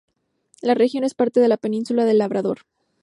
La 0.63 0.73
región 0.73 1.03
es 1.03 1.13
parte 1.13 1.39
de 1.39 1.47
la 1.47 1.57
península 1.57 2.05
del 2.05 2.17
Labrador. 2.17 2.61